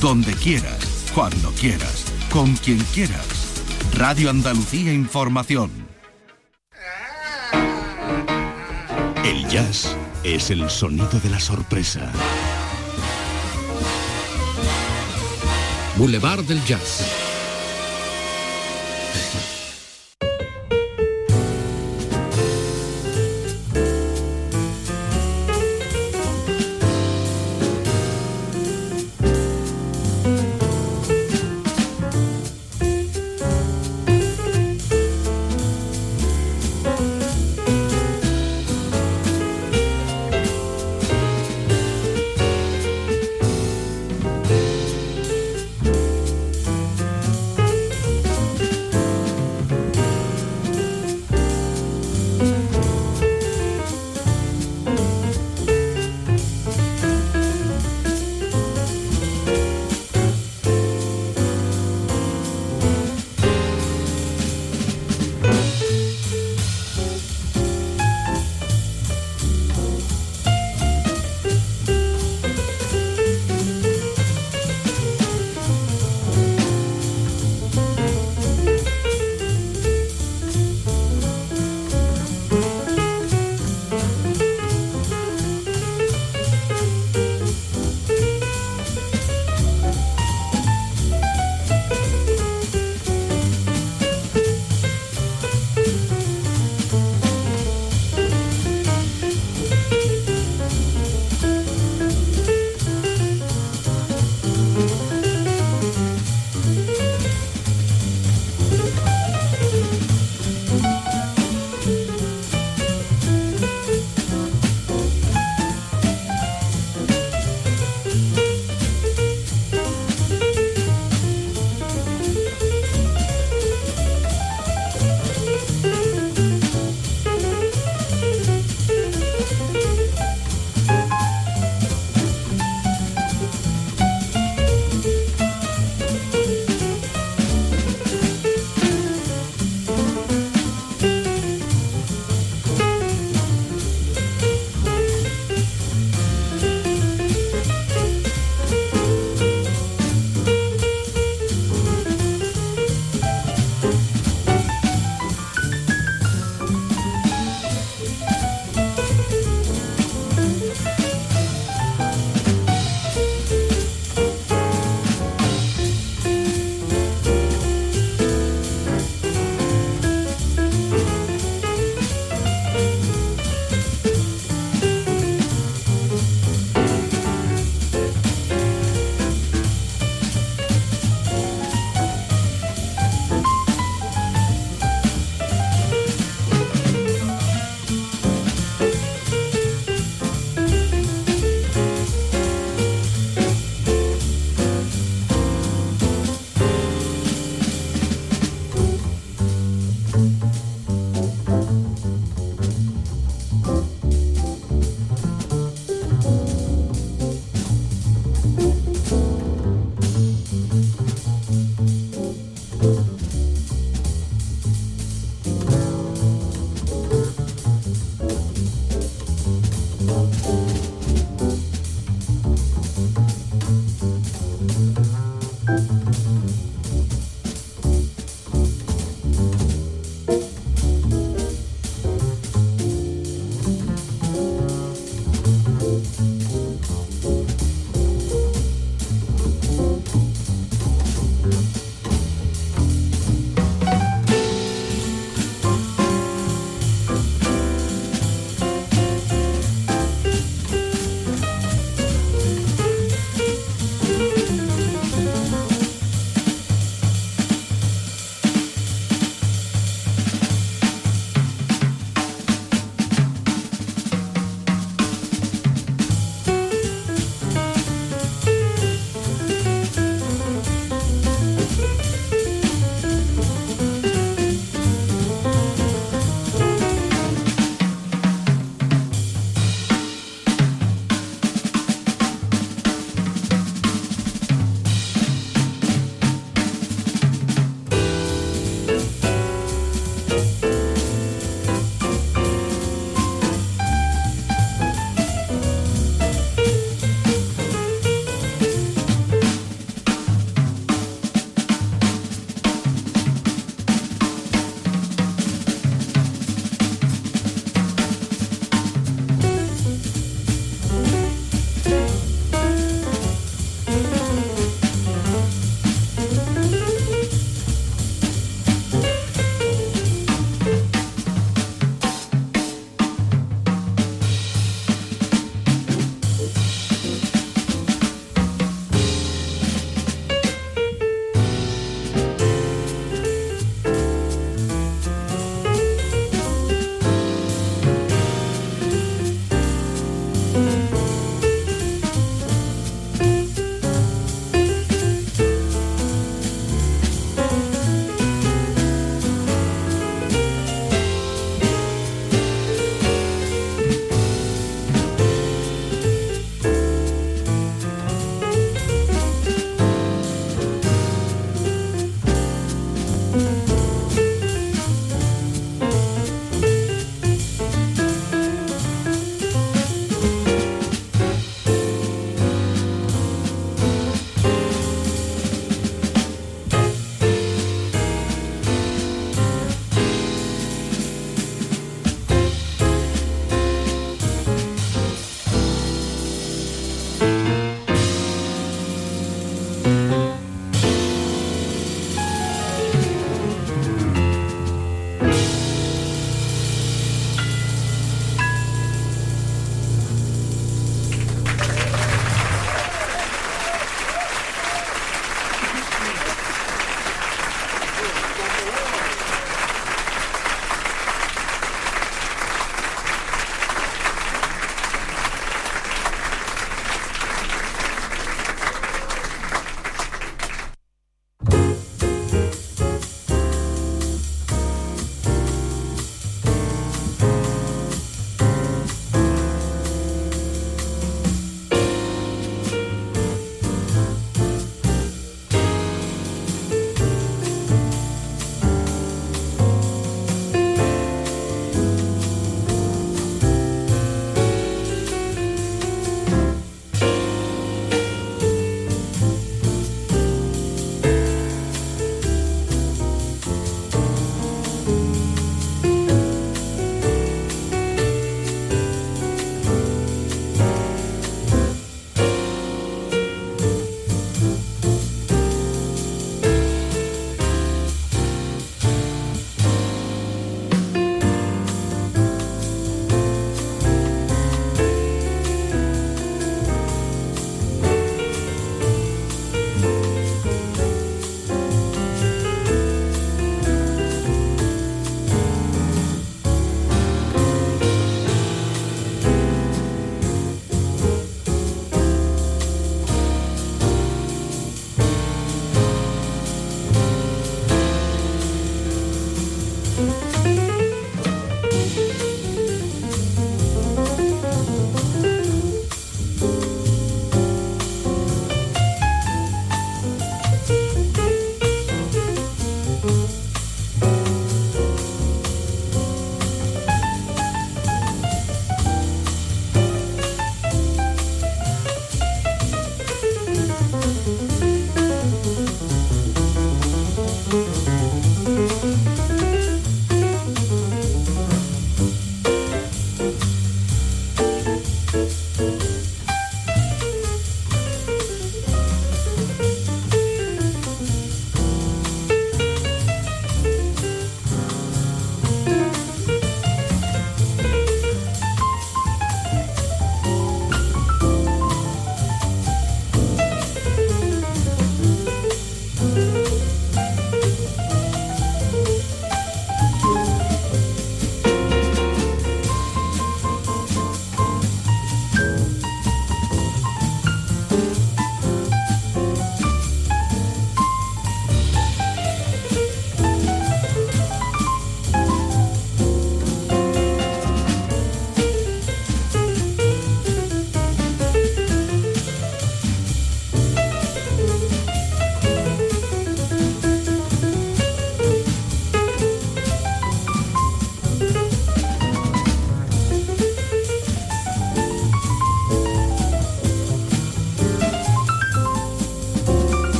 donde 0.00 0.32
quieras, 0.32 1.10
cuando 1.14 1.50
quieras, 1.52 2.06
con 2.30 2.56
quien 2.56 2.78
quieras. 2.94 3.26
Radio 3.94 4.30
Andalucía 4.30 4.92
Información. 4.94 5.70
El 9.22 9.46
jazz 9.48 9.94
es 10.24 10.50
el 10.50 10.70
sonido 10.70 11.20
de 11.22 11.28
la 11.28 11.38
sorpresa. 11.38 12.10
Boulevard 15.96 16.44
del 16.44 16.64
Jazz. 16.64 17.29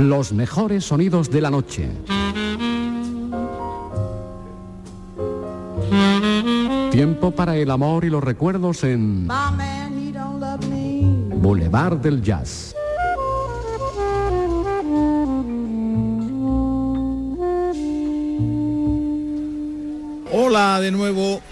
Los 0.00 0.32
mejores 0.32 0.86
sonidos 0.86 1.30
de 1.30 1.42
la 1.42 1.50
noche. 1.50 1.90
Tiempo 6.90 7.32
para 7.32 7.54
el 7.58 7.70
amor 7.70 8.06
y 8.06 8.08
los 8.08 8.24
recuerdos 8.24 8.82
en 8.82 9.28
Boulevard 11.42 11.98
del 11.98 12.22
Jazz. 12.22 12.74
Hola 20.32 20.80
de 20.80 20.92
nuevo, 20.92 21.42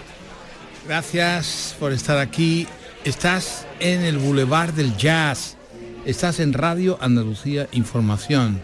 gracias 0.87 1.77
por 1.79 1.93
estar 1.93 2.17
aquí. 2.17 2.67
Estás 3.05 3.67
en 3.79 4.01
el 4.01 4.17
Boulevard 4.17 4.73
del 4.73 4.97
Jazz, 4.97 5.58
estás 6.09 6.41
en 6.41 6.55
Radio 6.55 6.97
Andalucía 7.03 7.69
Información, 7.73 8.63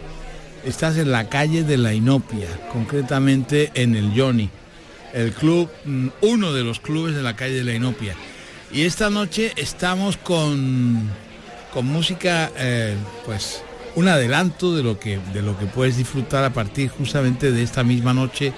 estás 0.64 0.96
en 0.96 1.10
la 1.12 1.28
calle 1.28 1.62
de 1.62 1.76
la 1.76 1.92
Inopia, 1.92 2.48
concretamente 2.72 3.70
en 3.74 3.94
el 3.94 4.18
Johnny, 4.18 4.48
el 5.12 5.30
club, 5.32 5.68
mm, 5.84 6.08
uno 6.22 6.54
de 6.54 6.64
los 6.64 6.80
clubes 6.80 7.14
de 7.14 7.22
la 7.22 7.36
calle 7.36 7.56
de 7.56 7.64
la 7.64 7.74
Inopia. 7.74 8.14
Y 8.72 8.86
esta 8.86 9.10
noche 9.10 9.52
estamos 9.56 10.16
con, 10.16 11.10
con 11.74 11.84
música, 11.84 12.50
eh, 12.56 12.96
pues 13.26 13.62
un 13.94 14.08
adelanto 14.08 14.74
de 14.74 14.82
lo, 14.82 14.98
que, 14.98 15.20
de 15.34 15.42
lo 15.42 15.58
que 15.58 15.66
puedes 15.66 15.98
disfrutar 15.98 16.44
a 16.44 16.54
partir 16.54 16.88
justamente 16.88 17.52
de 17.52 17.62
esta 17.62 17.84
misma 17.84 18.14
noche 18.14 18.54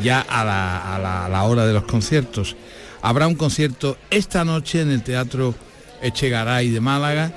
ya 0.00 0.20
a 0.20 0.44
la, 0.44 1.42
hora 1.42 1.66
de 1.66 1.72
los 1.72 1.82
conciertos. 1.82 2.54
Habrá 3.02 3.26
un 3.26 3.34
concierto 3.34 3.96
esta 4.10 4.44
noche 4.44 4.80
en 4.80 4.92
el 4.92 5.02
Teatro 5.02 5.56
Echegaray 6.02 6.68
de 6.70 6.80
Málaga, 6.80 7.32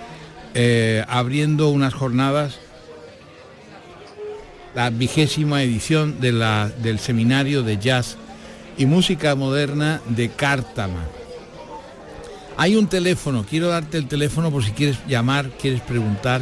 eh, 0.53 1.03
abriendo 1.07 1.69
unas 1.69 1.93
jornadas, 1.93 2.59
la 4.75 4.89
vigésima 4.89 5.63
edición 5.63 6.19
de 6.19 6.31
la, 6.31 6.69
del 6.69 6.99
Seminario 6.99 7.63
de 7.63 7.77
Jazz 7.77 8.17
y 8.77 8.85
Música 8.85 9.35
Moderna 9.35 10.01
de 10.07 10.29
Cártama. 10.29 11.05
Hay 12.57 12.75
un 12.75 12.87
teléfono, 12.87 13.45
quiero 13.49 13.67
darte 13.67 13.97
el 13.97 14.07
teléfono 14.07 14.51
por 14.51 14.63
si 14.63 14.71
quieres 14.71 14.97
llamar, 15.07 15.49
quieres 15.51 15.81
preguntar. 15.81 16.41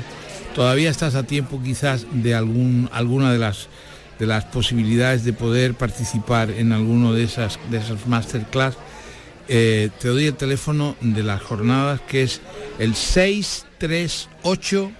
Todavía 0.53 0.89
estás 0.89 1.15
a 1.15 1.23
tiempo 1.23 1.61
quizás 1.63 2.05
de 2.11 2.35
algún, 2.35 2.89
alguna 2.91 3.31
de 3.31 3.39
las 3.39 3.69
de 4.19 4.27
las 4.27 4.45
posibilidades 4.45 5.23
de 5.23 5.33
poder 5.33 5.73
participar 5.73 6.51
en 6.51 6.73
alguno 6.73 7.13
de 7.13 7.23
esas, 7.23 7.57
de 7.71 7.77
esas 7.77 8.05
masterclass, 8.05 8.75
eh, 9.47 9.89
te 9.99 10.09
doy 10.09 10.27
el 10.27 10.35
teléfono 10.35 10.95
de 10.99 11.23
las 11.23 11.41
jornadas 11.41 12.01
que 12.01 12.23
es 12.23 12.41
el 12.77 12.95
638 13.79 14.91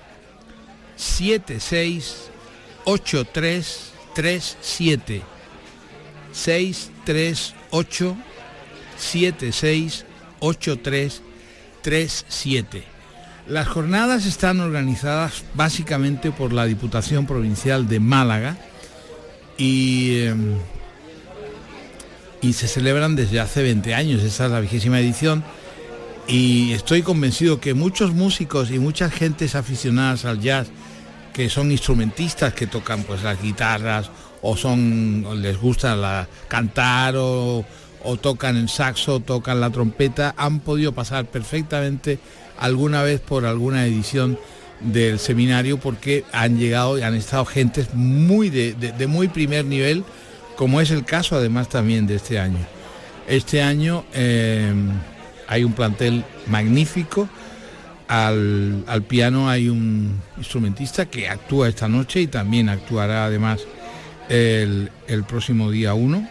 76 0.96 2.30
8337 2.86 5.22
638 6.32 8.18
76 8.98 10.06
8337 10.40 12.84
Las 13.48 13.68
jornadas 13.68 14.26
están 14.26 14.62
organizadas 14.62 15.44
básicamente 15.54 16.32
por 16.32 16.54
la 16.54 16.66
Diputación 16.66 17.26
Provincial 17.26 17.88
de 17.88 18.00
Málaga 18.00 18.56
y, 19.58 20.22
em, 20.22 20.56
y 22.42 22.54
se 22.54 22.68
celebran 22.68 23.16
desde 23.16 23.42
hace 23.42 23.62
20 23.62 23.94
años, 23.94 24.24
esa 24.24 24.46
es 24.46 24.52
la 24.52 24.62
vigésima 24.62 25.00
edición 25.00 25.44
y 26.30 26.74
estoy 26.74 27.02
convencido 27.02 27.60
que 27.60 27.74
muchos 27.74 28.14
músicos 28.14 28.70
y 28.70 28.78
muchas 28.78 29.12
gentes 29.12 29.56
aficionadas 29.56 30.26
al 30.26 30.40
jazz 30.40 30.68
que 31.34 31.50
son 31.50 31.72
instrumentistas 31.72 32.54
que 32.54 32.68
tocan 32.68 33.04
pues 33.04 33.24
las 33.24 33.42
guitarras 33.42 34.12
o 34.44 34.56
son 34.56 35.42
les 35.42 35.58
gusta 35.58 35.96
la, 35.96 36.28
cantar 36.48 37.16
o, 37.18 37.66
o 38.04 38.18
tocan 38.18 38.58
el 38.58 38.70
saxo, 38.70 39.20
tocan 39.20 39.60
la 39.60 39.72
trompeta, 39.72 40.36
han 40.38 40.60
podido 40.60 40.94
pasar 40.94 41.26
perfectamente 41.26 42.20
alguna 42.60 43.02
vez 43.02 43.20
por 43.22 43.46
alguna 43.46 43.86
edición 43.86 44.38
del 44.82 45.18
seminario 45.18 45.80
porque 45.80 46.26
han 46.32 46.58
llegado 46.58 46.98
y 47.00 47.02
han 47.02 47.16
estado 47.16 47.46
gentes 47.46 47.94
muy 47.94 48.50
de, 48.50 49.08
muy 49.08 49.30
primer 49.30 49.66
nivel, 49.66 50.04
como 50.56 50.80
es 50.80 50.92
el 50.92 51.06
caso 51.06 51.36
además 51.36 51.70
también 51.70 52.06
de 52.06 52.16
este 52.16 52.40
año. 52.40 52.60
Este 53.28 53.62
año 53.62 54.06
eh, 54.14 54.74
hay 55.50 55.64
un 55.64 55.74
plantel 55.74 56.24
magnífico, 56.48 57.28
al, 58.08 59.04
piano 59.08 59.50
hay 59.50 59.68
un 59.68 60.22
instrumentista 60.38 61.08
que 61.08 61.28
actúa 61.28 61.68
esta 61.68 61.88
noche 61.88 62.22
y 62.22 62.28
también 62.28 62.70
actuará 62.70 63.26
además 63.26 63.62
el, 64.30 64.92
próximo 65.28 65.72
día 65.72 65.96
1 65.96 66.30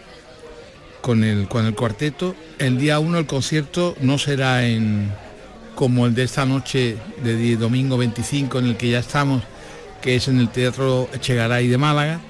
con 1.01 1.25
el, 1.25 1.49
con 1.49 1.65
el 1.65 1.75
cuarteto. 1.75 2.33
El 2.59 2.77
día 2.77 2.99
1 2.99 3.19
el 3.19 3.25
concierto 3.25 3.93
no 3.99 4.17
será 4.17 4.65
en, 4.65 5.11
como 5.75 6.05
el 6.05 6.15
de 6.15 6.23
esta 6.23 6.45
noche 6.45 6.95
de 7.21 7.57
domingo 7.57 7.97
25 7.97 8.59
en 8.59 8.65
el 8.67 8.77
que 8.77 8.89
ya 8.89 8.99
estamos, 8.99 9.43
que 10.01 10.15
es 10.15 10.29
en 10.29 10.39
el 10.39 10.47
Teatro 10.47 11.09
Echegaray 11.13 11.67
de 11.67 11.77
Málaga. 11.77 12.21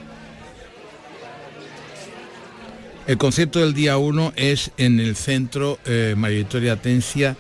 El 3.10 3.18
concierto 3.18 3.58
del 3.58 3.74
día 3.74 3.98
1 3.98 4.34
es 4.36 4.70
en 4.78 5.00
el 5.00 5.16
Centro 5.16 5.80
eh, 5.88 6.14
María 6.16 6.38
Victoria 6.38 6.74
Atencia 6.74 7.36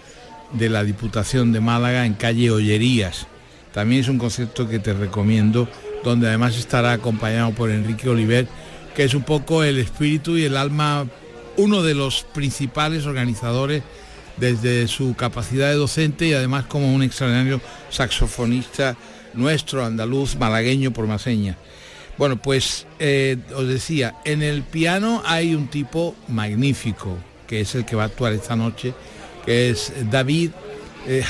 de 0.51 0.67
la 0.67 0.84
Diputación 0.84 1.51
de 1.51 1.60
Málaga 1.60 2.08
en 2.08 2.15
calle 2.15 2.49
Ollerías. 2.49 3.27
También 3.71 4.01
es 4.01 4.08
un 4.08 4.17
concierto 4.17 4.67
que 4.67 4.79
te 4.79 4.93
recomiendo, 4.93 5.69
donde 6.03 6.27
además 6.27 6.58
estará 6.58 6.93
acompañado 6.93 7.51
por 7.51 7.69
Enrique 7.69 8.10
Oliver, 8.10 8.47
que 8.95 9.03
es 9.03 9.13
un 9.13 9.21
poco 9.21 9.63
el 9.63 9.77
espíritu 9.77 10.38
y 10.38 10.45
el 10.45 10.58
alma, 10.58 11.05
uno 11.55 11.84
de 11.84 11.93
los 11.93 12.23
principales 12.23 13.05
organizadores 13.05 13.84
desde 14.38 14.88
su 14.88 15.13
capacidad 15.15 15.69
de 15.69 15.75
docente 15.75 16.25
y 16.25 16.34
además 16.34 16.65
como 16.65 16.91
un 16.91 17.03
extraordinario 17.03 17.62
saxofonista 17.91 18.97
nuestro, 19.36 19.86
andaluz, 19.86 20.36
malagueño 20.36 20.89
por 20.89 21.05
más 21.05 21.27
Bueno, 22.19 22.36
pues 22.36 22.86
eh, 22.99 23.38
os 23.55 23.65
decía, 23.65 24.13
en 24.25 24.43
el 24.43 24.63
piano 24.63 25.23
hay 25.25 25.55
un 25.55 25.69
tipo 25.69 26.17
magnífico, 26.27 27.17
que 27.47 27.62
es 27.62 27.75
el 27.75 27.86
que 27.86 27.95
va 27.95 28.03
a 28.03 28.05
actuar 28.08 28.34
esta 28.34 28.58
noche, 28.58 28.93
que 29.45 29.69
es 29.69 29.93
David 30.12 30.51
eh. 31.08 31.23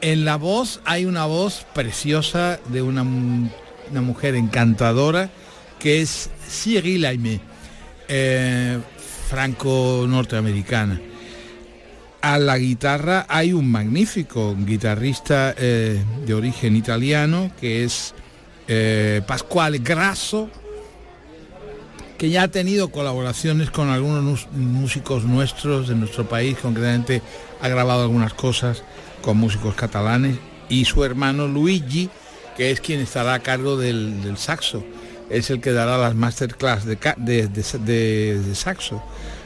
En 0.00 0.24
la 0.24 0.36
voz 0.36 0.80
hay 0.86 1.04
una 1.04 1.26
voz 1.26 1.66
preciosa 1.74 2.58
de 2.70 2.80
una, 2.80 3.02
una 3.02 4.00
mujer 4.00 4.36
encantadora, 4.36 5.28
que 5.78 6.00
es 6.00 6.30
Cyril 6.48 7.04
Aimé, 7.04 7.40
eh, 8.08 8.78
franco-norteamericana 9.28 10.98
a 12.22 12.38
la 12.38 12.58
guitarra 12.58 13.26
hay 13.28 13.52
un 13.52 13.70
magnífico 13.70 14.56
guitarrista 14.58 15.54
eh, 15.56 16.02
de 16.26 16.34
origen 16.34 16.74
italiano 16.74 17.52
que 17.60 17.84
es 17.84 18.14
eh, 18.68 19.22
Pasquale 19.26 19.78
Grasso, 19.78 20.48
que 22.18 22.30
ya 22.30 22.44
ha 22.44 22.48
tenido 22.48 22.88
colaboraciones 22.88 23.70
con 23.70 23.88
algunos 23.90 24.48
músicos 24.52 25.24
nuestros 25.24 25.88
de 25.88 25.94
nuestro 25.94 26.28
país, 26.28 26.56
concretamente 26.60 27.22
ha 27.60 27.68
grabado 27.68 28.02
algunas 28.02 28.34
cosas 28.34 28.82
con 29.22 29.36
músicos 29.36 29.74
catalanes, 29.74 30.36
y 30.68 30.84
su 30.84 31.04
hermano 31.04 31.46
Luigi, 31.46 32.08
que 32.56 32.70
es 32.70 32.80
quien 32.80 33.00
estará 33.00 33.34
a 33.34 33.40
cargo 33.40 33.76
del, 33.76 34.36
saxo, 34.36 34.84
es 35.28 35.50
el 35.50 35.60
que 35.60 35.72
dará 35.72 35.98
las 35.98 36.14
masterclass 36.14 36.84
de, 36.84 36.96
de 37.48 38.54
saxo. 38.54 39.02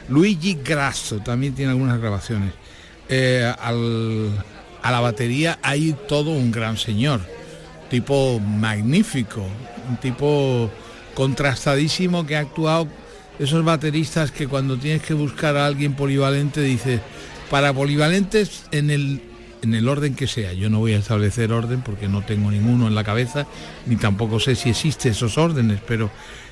Luigi 0.07 0.59
Grasso 0.63 1.19
también 1.19 1.53
tiene 1.55 1.71
algunas 1.71 1.99
grabaciones. 1.99 2.53
Eh, 3.13 3.51
a 4.83 4.91
la 4.91 4.99
batería 5.01 5.59
hay 5.61 5.93
todo 6.07 6.31
un 6.31 6.51
gran 6.51 6.77
señor, 6.77 7.21
tipo 7.91 8.39
magnífico, 8.39 9.45
un 9.89 9.97
tipo 9.97 10.71
contrastadísimo 11.13 12.25
que 12.25 12.37
ha 12.37 12.39
actuado, 12.39 12.87
esos 13.37 13.65
bateristas 13.65 14.31
que 14.31 14.47
cuando 14.47 14.77
tienes 14.77 15.01
que 15.01 15.13
buscar 15.13 15.57
a 15.57 15.65
alguien 15.65 15.93
polivalente 15.93 16.61
dices, 16.61 17.01
para 17.49 17.73
polivalentes 17.73 18.63
en 18.71 18.91
el, 18.91 19.21
en 19.61 19.73
el 19.73 19.89
orden 19.89 20.15
que 20.15 20.27
sea, 20.27 20.53
yo 20.53 20.69
no 20.69 20.79
voy 20.79 20.93
a 20.93 20.99
establecer 20.99 21.51
orden 21.51 21.81
porque 21.81 22.07
no 22.07 22.21
tengo 22.21 22.49
ninguno 22.49 22.87
en 22.87 22.95
la 22.95 23.03
cabeza, 23.03 23.45
ni 23.85 23.97
tampoco 23.97 24.39
sé 24.39 24.55
si 24.55 24.69
existen 24.69 25.11
esos 25.11 25.37
órdenes, 25.37 25.81
pero 25.85 26.09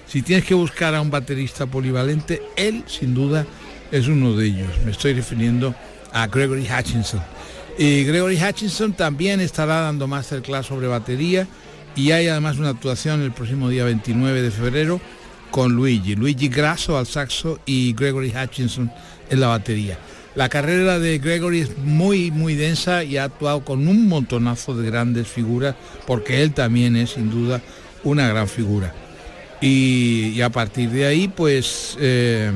si 0.08 0.22
tienes 0.22 0.44
que 0.44 0.56
buscar 0.56 0.94
a 0.94 1.00
un 1.00 1.10
baterista 1.10 1.68
polivalente, 1.68 2.42
él 2.58 2.84
sin 2.86 3.14
duda 3.14 3.46
es 3.94 4.10
uno 4.10 4.34
de 4.34 4.48
ellos. 4.48 4.70
Me 4.84 4.92
estoy 4.92 5.14
refiriendo 5.14 5.74
a 6.12 6.28
Gregory 6.28 6.68
Hutchinson. 6.68 7.22
Gregory 7.80 8.38
Hutchinson 8.38 8.92
también 8.92 9.40
estará 9.40 9.80
dando 9.80 10.06
masterclass 10.06 10.66
sobre 10.66 10.88
batería 10.88 11.48
y 11.96 12.12
hay 12.12 12.28
además 12.28 12.58
una 12.58 12.72
actuación 12.72 13.22
el 13.22 13.32
próximo 13.32 13.70
día 13.70 13.86
29 13.86 14.42
de 14.42 14.52
febrero 14.52 15.00
con 15.50 15.72
Luigi, 15.72 16.16
Luigi 16.16 16.50
Grasso 16.50 16.98
al 16.98 17.08
saxo 17.08 17.58
y 17.66 17.94
Gregory 17.94 18.34
Hutchinson 18.36 18.92
en 19.30 19.40
la 19.40 19.48
batería. 19.48 19.98
La 20.36 20.50
carrera 20.50 21.00
de 21.00 21.20
Gregory 21.20 21.62
es 21.62 21.78
muy, 21.78 22.32
muy 22.32 22.56
densa 22.56 23.06
y 23.06 23.16
ha 23.16 23.24
actuado 23.24 23.64
con 23.64 23.88
un 23.88 24.10
montonazo 24.10 24.76
de 24.76 24.90
grandes 24.90 25.30
figuras, 25.30 25.76
porque 26.06 26.44
él 26.44 26.54
también 26.54 26.98
es 26.98 27.12
sin 27.12 27.30
duda 27.32 27.62
una 28.04 28.28
gran 28.28 28.50
figura. 28.50 28.94
Y, 29.62 30.42
a 30.42 30.50
partir 30.50 30.90
de 30.90 31.06
ahí, 31.06 31.30
pues, 31.30 31.98
eh, 32.00 32.52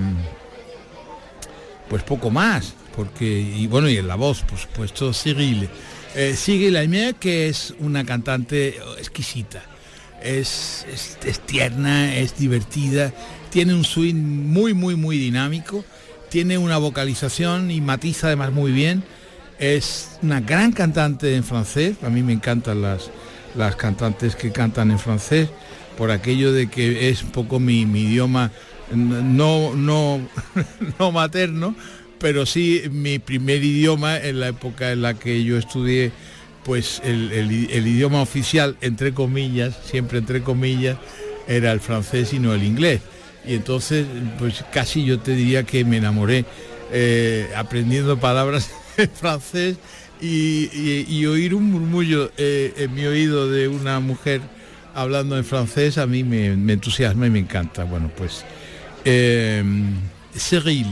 pues 1.89 2.03
poco 2.03 2.29
más, 2.29 2.75
porque, 2.95 3.25
y 3.25 3.67
bueno, 3.67 3.89
y 3.89 3.97
en 3.97 4.07
la 4.07 4.15
voz, 4.15 4.41
por 4.41 4.57
supuesto, 4.57 5.13
Cyril. 5.13 5.69
Eh, 6.15 6.35
Cyril 6.37 6.77
Aimé, 6.77 7.15
que 7.19 7.47
es 7.47 7.73
una 7.79 8.05
cantante 8.05 8.77
exquisita. 8.97 9.63
Es, 10.21 10.85
es, 10.89 11.39
tierna, 11.41 12.15
es 12.15 12.37
divertida, 12.37 13.11
tiene 13.49 13.73
un 13.73 13.83
swing 13.83 14.15
muy, 14.15 14.73
muy, 14.73 14.95
muy 14.95 15.17
dinámico 15.17 15.83
tiene 16.33 16.57
una 16.57 16.79
vocalización 16.79 17.69
y 17.69 17.79
matiza 17.79 18.25
además 18.25 18.51
muy 18.51 18.71
bien. 18.71 19.03
Es 19.59 20.17
una 20.23 20.41
gran 20.41 20.71
cantante 20.71 21.35
en 21.35 21.43
francés, 21.43 21.97
a 22.01 22.09
mí 22.09 22.23
me 22.23 22.33
encantan 22.33 22.81
las, 22.81 23.11
las 23.53 23.75
cantantes 23.75 24.35
que 24.35 24.51
cantan 24.51 24.89
en 24.89 24.97
francés, 24.97 25.49
por 25.95 26.09
aquello 26.09 26.51
de 26.51 26.71
que 26.71 27.09
es 27.09 27.21
un 27.21 27.29
poco 27.29 27.59
mi, 27.59 27.81
idioma 27.81 28.51
no, 28.91 29.75
no, 29.75 30.27
no 30.99 31.11
materno, 31.11 31.75
pero 32.23 32.47
sí 32.47 32.83
mi 32.89 33.19
primer 33.19 33.63
idioma 33.63 34.17
en 34.17 34.39
la 34.39 34.47
época 34.47 34.91
en 34.91 35.03
la 35.03 35.13
que 35.13 35.43
yo 35.43 35.59
estudié, 35.59 36.11
pues 36.63 37.03
el, 37.03 37.31
el 37.31 37.87
idioma 37.87 38.21
oficial, 38.23 38.77
entre 38.81 39.13
comillas, 39.13 39.77
siempre 39.85 40.17
entre 40.17 40.41
comillas, 40.41 40.97
era 41.47 41.71
el 41.71 41.81
francés 41.81 42.33
y 42.33 42.39
no 42.39 42.53
el 42.53 42.63
inglés 42.63 43.01
y 43.45 43.55
entonces 43.55 44.05
pues 44.39 44.63
casi 44.71 45.03
yo 45.05 45.19
te 45.19 45.35
diría 45.35 45.63
que 45.63 45.83
me 45.83 45.97
enamoré 45.97 46.45
eh, 46.91 47.49
aprendiendo 47.55 48.17
palabras 48.19 48.71
en 48.97 49.09
francés 49.09 49.77
y, 50.21 51.25
oír 51.25 51.53
un 51.53 51.69
murmullo 51.69 52.31
eh, 52.37 52.73
en 52.77 52.93
mi 52.93 53.05
oído 53.05 53.51
de 53.51 53.67
una 53.67 53.99
mujer 53.99 54.39
hablando 54.95 55.37
en 55.37 55.43
francés 55.43 55.97
a 55.97 56.07
mí 56.07 56.23
me, 56.23 56.47
entusiasma 56.47 57.27
y 57.27 57.29
me 57.29 57.39
encanta. 57.39 57.83
Bueno, 57.83 58.09
pues 58.15 58.45
eh, 59.03 59.61
Cyril, 60.37 60.87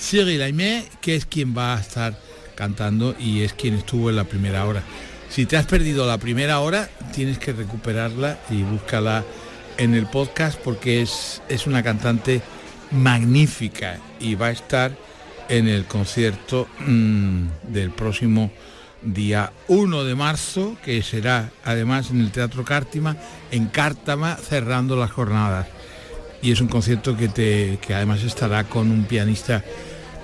Cyril 0.00 0.42
Aimé, 0.42 0.84
que 1.00 1.14
es 1.14 1.26
quien 1.26 1.56
va 1.56 1.76
a 1.76 1.80
estar 1.80 2.18
cantando 2.54 3.14
y 3.18 3.42
es 3.42 3.52
quien 3.52 3.74
estuvo 3.74 4.10
en 4.10 4.16
la 4.16 4.24
primera 4.24 4.64
hora. 4.64 4.82
Si 5.28 5.46
te 5.46 5.56
has 5.56 5.66
perdido 5.66 6.06
la 6.06 6.18
primera 6.18 6.60
hora, 6.60 6.88
tienes 7.14 7.38
que 7.38 7.52
recuperarla 7.52 8.38
y 8.50 8.62
búscala 8.62 9.24
en 9.78 9.94
el 9.94 10.06
podcast 10.06 10.58
porque 10.58 11.02
es, 11.02 11.42
es 11.48 11.66
una 11.66 11.82
cantante 11.82 12.42
magnífica 12.90 13.98
y 14.18 14.34
va 14.34 14.46
a 14.46 14.50
estar 14.50 14.96
en 15.48 15.68
el 15.68 15.84
concierto 15.84 16.68
mm, 16.86 17.46
del 17.68 17.90
próximo 17.90 18.50
día 19.02 19.52
1 19.68 20.04
de 20.04 20.14
marzo, 20.14 20.76
que 20.84 21.02
será 21.02 21.50
además 21.64 22.10
en 22.10 22.20
el 22.20 22.30
Teatro 22.30 22.64
Cártima, 22.64 23.16
en 23.50 23.66
Cártama, 23.66 24.36
cerrando 24.36 24.96
las 24.96 25.10
jornadas. 25.10 25.66
Y 26.42 26.52
es 26.52 26.60
un 26.60 26.68
concierto 26.68 27.16
que, 27.16 27.28
te, 27.28 27.78
que 27.82 27.94
además 27.94 28.22
estará 28.22 28.64
con 28.64 28.90
un 28.90 29.04
pianista 29.04 29.64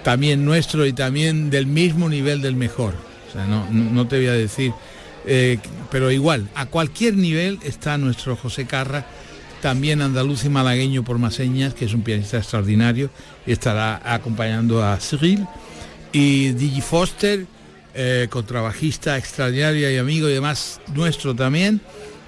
también 0.07 0.45
nuestro 0.45 0.87
y 0.87 0.93
también 0.93 1.51
del 1.51 1.67
mismo 1.67 2.09
nivel 2.09 2.41
del 2.41 2.55
mejor. 2.55 2.95
O 3.29 3.33
sea, 3.33 3.45
no, 3.45 3.69
no 3.73 4.07
te 4.07 4.19
voy 4.19 4.29
a 4.29 4.35
decir, 4.35 4.73
eh, 5.27 5.59
pero 5.91 6.13
igual, 6.13 6.49
a 6.55 6.67
cualquier 6.67 7.17
nivel 7.17 7.59
está 7.65 7.99
nuestro 7.99 8.37
José 8.37 8.67
Carra 8.67 9.05
también 9.61 10.03
andaluz 10.03 10.45
y 10.45 10.49
malagueño 10.49 11.03
por 11.03 11.19
más 11.19 11.35
señas, 11.35 11.75
que 11.75 11.87
es 11.87 11.93
un 11.93 12.03
pianista 12.03 12.37
extraordinario, 12.37 13.11
y 13.49 13.51
estará 13.51 14.01
acompañando 14.05 14.85
a 14.85 14.97
Cyril. 14.99 15.45
Y 16.13 16.53
Digi 16.53 16.83
Foster, 16.83 17.45
eh, 17.93 18.29
contrabajista 18.31 19.19
extraordinario 19.19 19.91
y 19.91 19.97
amigo 19.97 20.29
y 20.29 20.33
además 20.33 20.81
nuestro 20.95 21.35
también. 21.35 21.81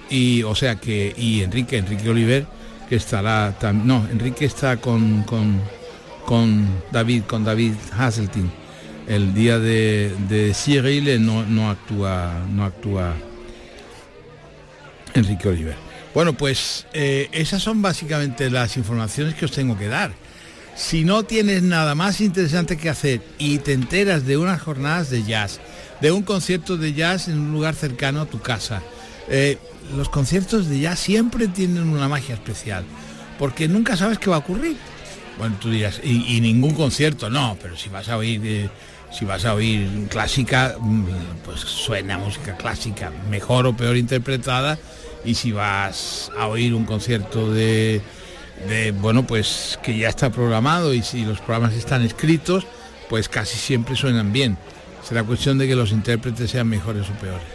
Y 0.09 0.43
o 0.43 0.53
sea 0.53 0.75
que, 0.75 1.13
y 1.17 1.43
Enrique, 1.43 1.77
Enrique 1.77 2.09
Oliver, 2.09 2.45
que 2.89 2.97
estará 2.97 3.55
no, 3.71 4.05
Enrique 4.11 4.43
está 4.43 4.75
con, 4.75 5.23
con 6.29 6.67
David, 6.91 7.23
con 7.23 7.43
David 7.43 7.73
Hasseltine. 7.97 8.51
El 9.07 9.33
día 9.33 9.57
de, 9.57 10.15
de 10.29 10.53
Cyril 10.53 11.07
eh, 11.07 11.17
no, 11.17 11.43
no 11.43 11.71
actúa, 11.71 12.45
no 12.53 12.65
actúa 12.65 13.15
Enrique 15.15 15.49
Oliver. 15.49 15.75
Bueno, 16.13 16.33
pues 16.33 16.85
eh, 16.93 17.29
esas 17.31 17.63
son 17.63 17.81
básicamente 17.81 18.51
las 18.51 18.77
informaciones 18.77 19.33
que 19.33 19.45
os 19.45 19.51
tengo 19.51 19.75
que 19.75 19.87
dar. 19.87 20.11
Si 20.75 21.03
no 21.03 21.23
tienes 21.23 21.63
nada 21.63 21.95
más 21.95 22.21
interesante 22.21 22.77
que 22.77 22.89
hacer 22.89 23.23
y 23.39 23.57
te 23.57 23.73
enteras 23.73 24.27
de 24.27 24.37
unas 24.37 24.61
jornadas 24.61 25.09
de 25.09 25.23
jazz, 25.23 25.59
de 25.99 26.11
un 26.11 26.21
concierto 26.21 26.77
de 26.77 26.93
jazz 26.93 27.27
en 27.27 27.39
un 27.39 27.53
lugar 27.53 27.73
cercano 27.73 28.21
a 28.21 28.27
tu 28.27 28.39
casa, 28.39 28.83
eh, 29.29 29.57
los 29.97 30.09
conciertos 30.09 30.69
de 30.69 30.79
jazz 30.79 30.99
siempre 30.99 31.47
tienen 31.47 31.89
una 31.89 32.07
magia 32.07 32.35
especial, 32.35 32.83
porque 33.39 33.67
nunca 33.67 33.97
sabes 33.97 34.19
qué 34.19 34.29
va 34.29 34.35
a 34.35 34.39
ocurrir. 34.39 34.77
Bueno, 35.39 35.55
tú 35.57 35.71
dirás, 35.71 36.01
y, 36.03 36.41
ningún 36.41 36.75
concierto, 36.75 37.29
no, 37.29 37.57
pero 37.61 37.77
si 37.77 37.87
vas 37.87 38.09
a 38.09 38.17
oír, 38.17 38.41
eh, 38.43 38.69
si 39.09 39.23
vas 39.23 39.45
a 39.45 39.53
oír 39.53 39.87
clásica, 40.09 40.75
mm, 40.77 41.05
pues 41.45 41.61
suena 41.61 42.17
música 42.17 42.57
clásica, 42.57 43.09
mejor 43.29 43.65
o 43.65 43.75
peor 43.75 43.95
interpretada, 43.95 44.77
y 45.23 45.35
si 45.35 45.53
vas 45.53 46.29
a 46.37 46.47
oír 46.47 46.73
un 46.73 46.83
concierto 46.83 47.53
de, 47.53 48.01
bueno, 48.99 49.25
pues 49.25 49.79
que 49.81 49.97
ya 49.97 50.09
está 50.09 50.29
programado 50.29 50.93
y 50.93 51.03
si 51.03 51.23
los 51.23 51.39
programas 51.39 51.73
están 51.73 52.01
escritos, 52.01 52.67
pues 53.07 53.29
casi 53.29 53.57
siempre 53.57 53.95
suenan 53.95 54.33
bien. 54.33 54.57
Será 55.07 55.23
cuestión 55.23 55.57
de 55.57 55.69
que 55.69 55.75
los 55.75 55.93
intérpretes 55.93 56.51
sean 56.51 56.67
mejores 56.67 57.09
o 57.09 57.13
peores. 57.13 57.47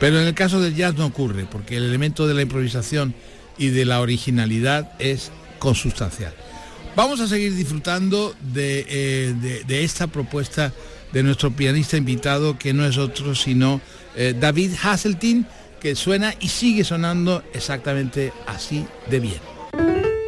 Pero 0.00 0.20
en 0.20 0.26
el 0.26 0.34
caso 0.34 0.60
del 0.60 0.74
jazz 0.74 0.96
no 0.96 1.06
ocurre, 1.06 1.46
porque 1.48 1.76
el 1.76 1.84
elemento 1.84 2.26
de 2.26 2.34
la 2.34 2.42
improvisación 2.42 3.14
y 3.56 3.68
de 3.68 3.84
la 3.84 4.00
originalidad 4.00 4.92
es 4.98 5.30
consustancial. 5.60 6.34
Vamos 6.96 7.20
a 7.20 7.28
seguir 7.28 7.54
disfrutando 7.54 8.34
de, 8.52 8.84
eh, 8.88 9.64
esta 9.68 10.08
propuesta 10.08 10.72
de 11.12 11.22
nuestro 11.22 11.50
pianista 11.52 11.96
invitado, 11.96 12.58
que 12.58 12.72
no 12.72 12.84
es 12.84 12.98
otro 12.98 13.34
sino 13.34 13.80
eh, 14.16 14.34
David 14.38 14.72
Hasseltine, 14.82 15.44
que 15.80 15.94
suena 15.94 16.34
y 16.40 16.48
sigue 16.48 16.84
sonando 16.84 17.42
exactamente 17.54 18.32
así 18.46 18.84
de 19.08 19.20
bien. 19.20 20.19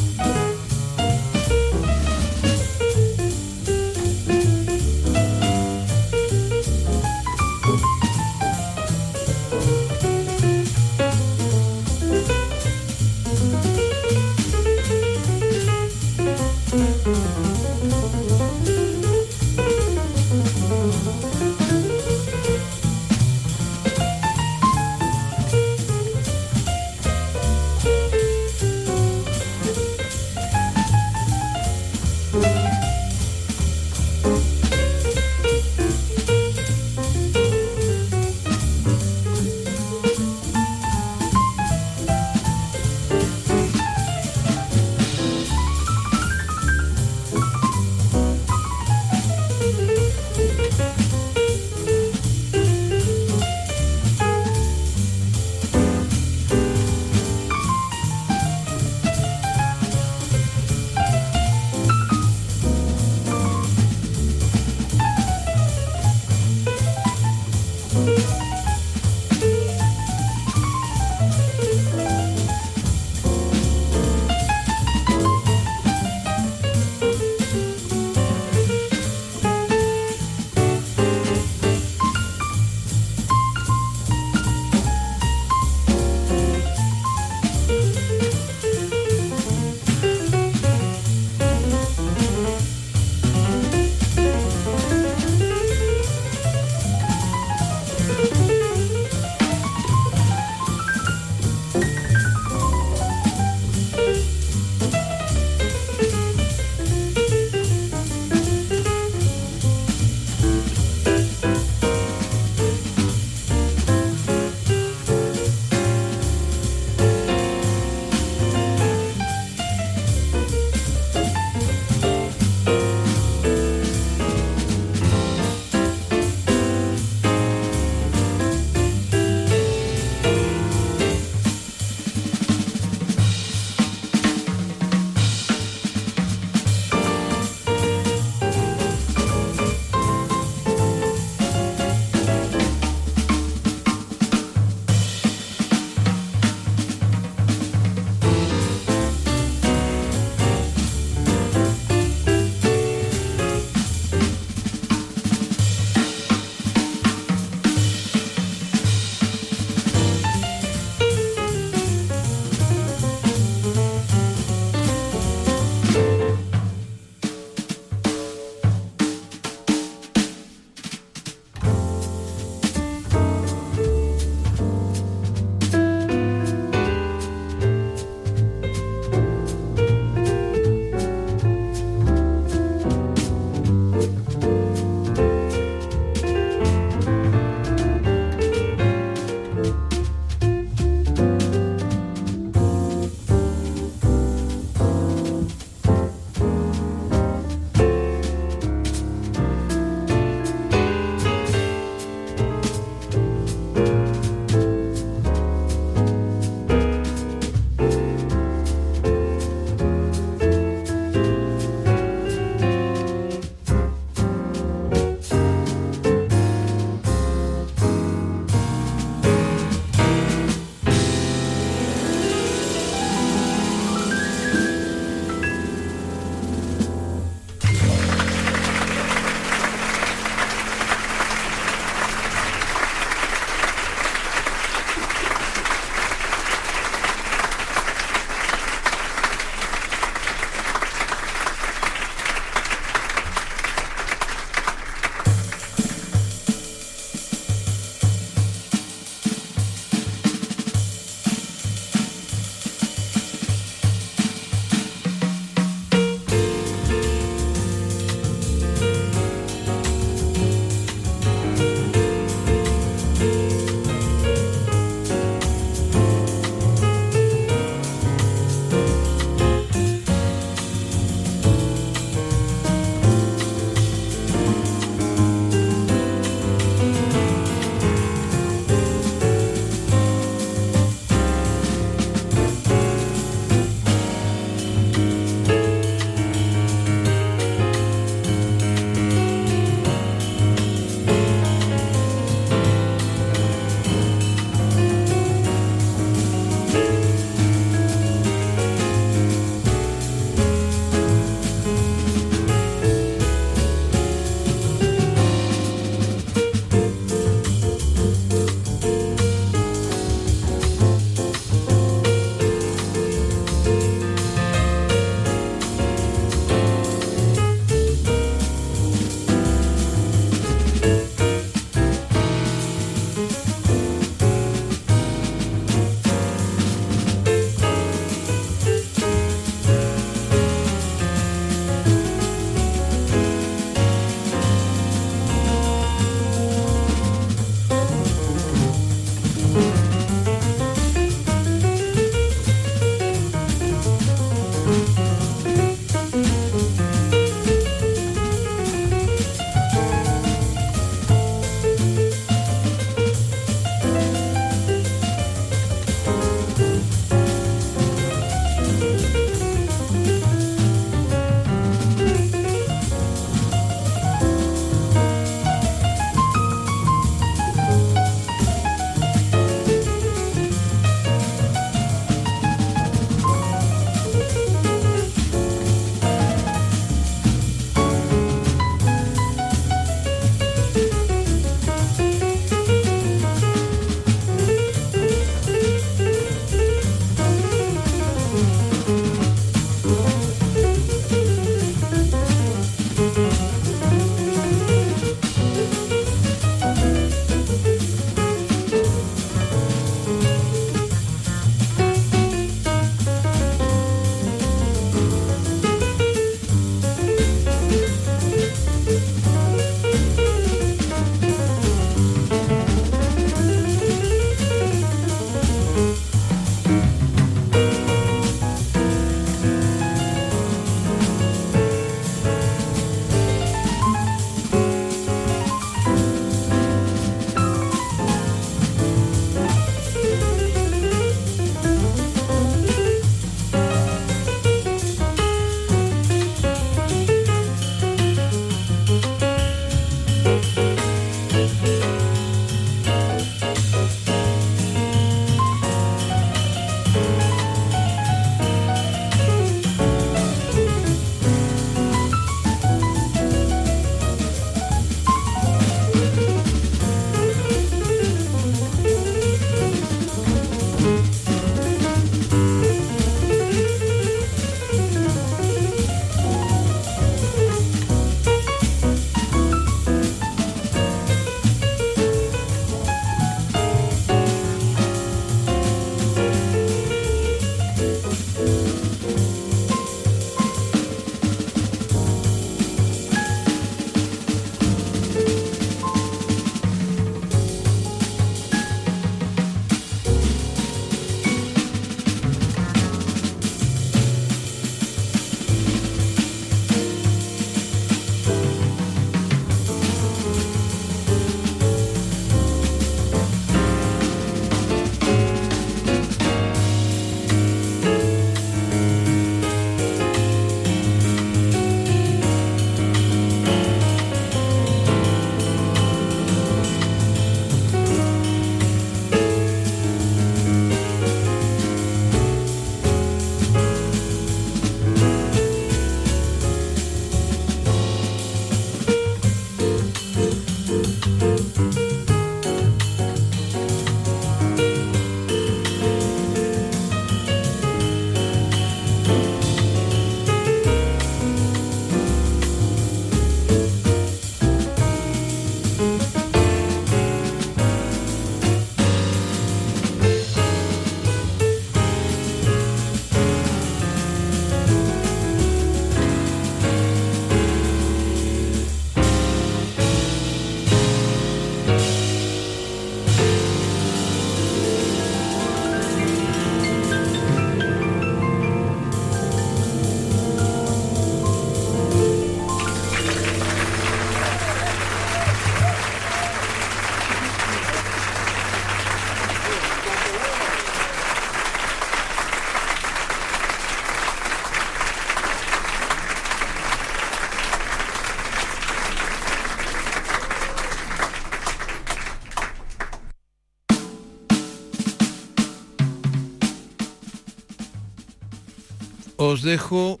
Dejo 599.36 600.00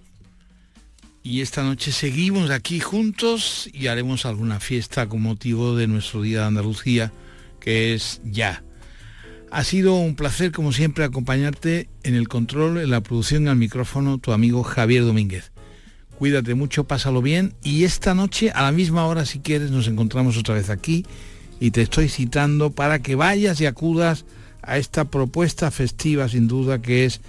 y 1.22 1.40
esta 1.40 1.62
noche 1.62 1.92
seguimos 1.92 2.50
aquí 2.50 2.80
juntos 2.80 3.68
y 3.72 3.86
haremos 3.86 4.26
alguna 4.26 4.58
fiesta 4.58 5.08
con 5.08 5.22
motivo 5.22 5.76
de 5.76 5.86
nuestro 5.86 6.22
Día 6.22 6.40
de 6.40 6.46
Andalucía, 6.46 7.12
que 7.60 7.94
es 7.94 8.20
ya. 8.24 8.64
Ha 9.52 9.64
sido 9.64 9.94
un 9.94 10.16
placer, 10.16 10.50
como 10.50 10.72
siempre, 10.72 11.04
acompañarte 11.04 11.88
en 12.02 12.14
el 12.14 12.28
control, 12.28 12.78
en 12.78 12.90
la 12.90 13.00
producción, 13.00 13.48
al 13.48 13.56
micrófono, 13.56 14.18
tu 14.18 14.32
amigo 14.32 14.62
Javier 14.62 15.04
Domínguez. 15.04 15.52
Cuídate 16.18 16.54
mucho, 16.54 16.84
pásalo 16.84 17.22
bien 17.22 17.54
y 17.62 17.84
esta 17.84 18.14
noche, 18.14 18.50
a 18.50 18.62
la 18.62 18.72
misma 18.72 19.06
hora, 19.06 19.24
si 19.24 19.38
quieres, 19.38 19.70
nos 19.70 19.86
encontramos 19.86 20.36
otra 20.36 20.56
vez 20.56 20.68
aquí 20.68 21.06
y 21.60 21.70
te 21.70 21.82
estoy 21.82 22.08
citando 22.08 22.70
para 22.70 23.00
que 23.00 23.14
vayas 23.14 23.60
y 23.60 23.66
acudas 23.66 24.24
a 24.62 24.78
esta 24.78 25.04
propuesta 25.04 25.70
festiva, 25.70 26.28
sin 26.28 26.48
duda, 26.48 26.82
que 26.82 27.04
es 27.04 27.20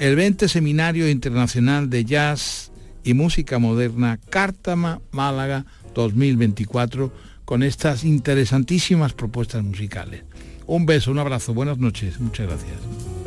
el 0.00 0.16
20 0.16 0.48
Seminario 0.48 1.10
Internacional 1.10 1.90
de 1.90 2.06
Jazz 2.06 2.72
y 3.04 3.12
Música 3.12 3.58
Moderna 3.58 4.18
Cártama 4.30 5.02
Málaga 5.10 5.66
2024 5.94 7.12
con 7.44 7.62
estas 7.62 8.02
interesantísimas 8.04 9.12
propuestas 9.12 9.62
musicales. 9.62 10.22
Un 10.66 10.86
beso, 10.86 11.10
un 11.10 11.18
abrazo, 11.18 11.52
buenas 11.52 11.76
noches, 11.76 12.18
muchas 12.18 12.46
gracias. 12.46 13.19